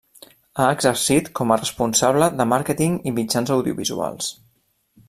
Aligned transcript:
Ha 0.61 0.69
exercit 0.77 1.29
com 1.41 1.53
a 1.55 1.57
responsable 1.59 2.31
de 2.41 2.49
Màrqueting 2.55 2.97
i 3.05 3.15
Mitjans 3.21 3.55
Audiovisuals. 3.59 4.35